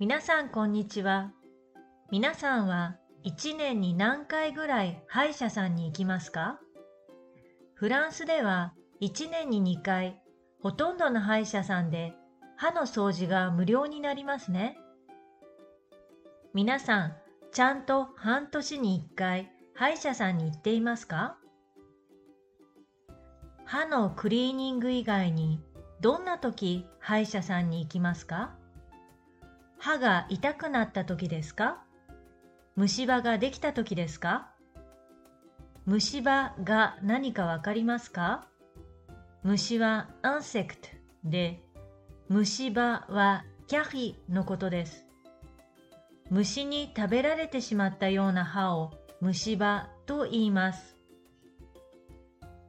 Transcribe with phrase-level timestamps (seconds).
[0.00, 1.32] 皆さんこんにちは。
[2.12, 6.60] 皆さんは1年に何回ぐらい歯医者さんに行きますか？
[7.74, 10.22] フランスでは1年に2回、
[10.62, 12.14] ほとんどの歯医者さんで
[12.56, 14.78] 歯の掃除が無料になりますね。
[16.54, 17.16] 皆さん、
[17.50, 21.38] ちゃんと半年に1回歯医者さんに行っていますか？
[23.64, 25.60] 歯のクリーニング以外に
[26.00, 28.54] どんな時歯医者さんに行きますか？
[29.78, 31.82] 歯が痛くなった時ですか？
[32.76, 34.50] 虫歯ができた時ですか？
[35.86, 38.46] 虫歯が何かわかりますか？
[39.42, 40.88] 虫はアンセクト
[41.24, 41.62] で、
[42.28, 45.06] 虫歯はキャヒのことです。
[46.30, 50.96] 虫に食べられてしまったような歯を虫歯と言います。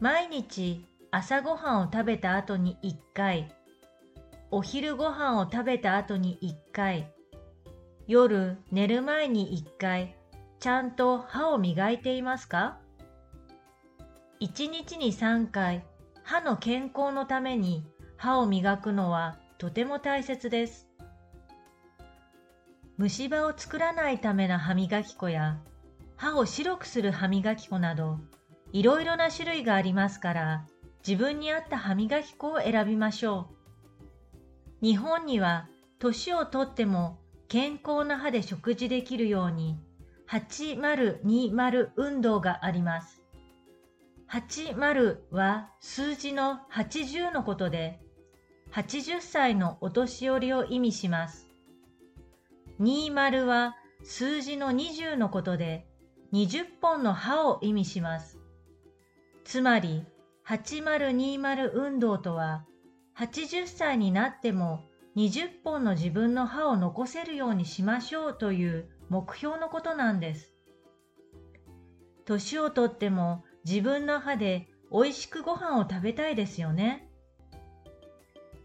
[0.00, 3.54] 毎日朝ごはんを食べた後に1回、
[4.54, 7.10] お昼ご飯を食べた後に1回、
[8.06, 10.14] 夜寝る前に1回、
[10.60, 12.78] ちゃんと歯を磨いていますか
[14.42, 15.86] ?1 日に3回、
[16.22, 17.86] 歯の健康のために
[18.18, 20.86] 歯を磨くのはとても大切です。
[22.98, 25.62] 虫歯を作らないための歯磨き粉や、
[26.16, 28.18] 歯を白くする歯磨き粉など、
[28.70, 30.66] いろいろな種類がありますから、
[31.08, 33.61] 自分に合った歯磨き粉を選びましょう。
[34.82, 35.68] 日本には
[36.00, 39.78] 年をとっても健康な歯で食事できるように
[40.28, 43.22] 8020運動があります。
[44.28, 48.00] 80は数字の80のことで
[48.72, 51.46] 80歳のお年寄りを意味します。
[52.80, 55.86] 20は数字の20のことで
[56.32, 58.38] 20本の歯を意味します。
[59.44, 60.04] つまり
[60.46, 62.64] 8020運動とは、
[63.18, 64.84] 80歳になっても
[65.16, 70.54] 20本の自分の歯を残せるようにしましょうという目標のことなんです。
[72.24, 77.08] 年をとっても自分の歯で美味しくご飯を食べたいですよね。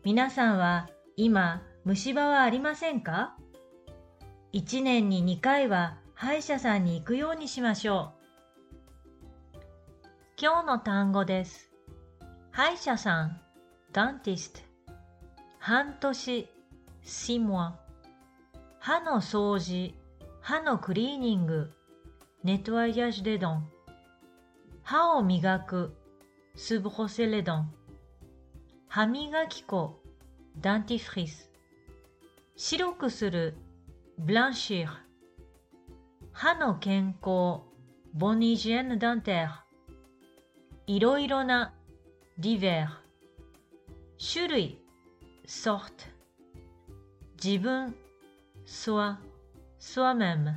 [0.03, 3.35] 皆さんは今虫歯はありませんか
[4.53, 8.17] ?1 年に2回は歯医者さんに行くようにしましょう。
[10.39, 11.72] 今日の単語です。
[12.51, 13.41] 歯医者さん、
[13.93, 14.59] ダンティスト。
[15.59, 16.49] 半年、
[17.01, 17.79] シモア。
[18.79, 19.95] 歯の掃除、
[20.41, 21.71] 歯のクリーニング、
[22.43, 23.69] ネトワイヤージュデドン。
[24.83, 25.95] 歯を磨く、
[26.55, 27.73] スブホセレドン。
[28.87, 29.99] 歯磨き粉、
[30.59, 31.49] ダンティフリス。
[32.55, 33.55] 白くする、
[34.19, 34.91] ブランシール。
[36.33, 37.61] 歯の健康、
[38.13, 39.53] ボニジェンヌダンテール。
[40.87, 41.73] いろいろな、
[42.39, 43.06] divers
[44.19, 44.78] 種類
[45.45, 45.91] sort
[47.41, 47.94] 自分
[48.66, 49.16] soi
[49.79, 50.55] soi-même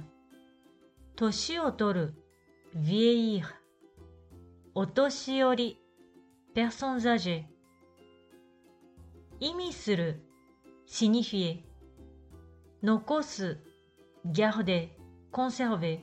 [1.15, 2.15] 年を取る
[2.75, 3.45] vieillir
[4.75, 5.79] お年寄り
[6.55, 7.45] personnes âgées
[9.41, 10.23] 意味する
[10.87, 11.63] signifier
[12.83, 13.59] 残す
[14.27, 14.89] garder
[15.31, 16.01] conserver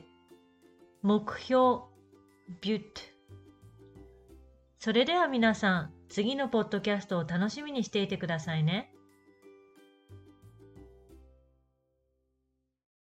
[1.02, 1.80] 目標
[2.62, 3.17] but
[4.78, 8.92] それでは皆さん、次のポッドキャストを楽しみにしていてくださいね。